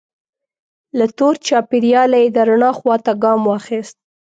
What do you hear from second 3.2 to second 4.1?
ګام واخیست.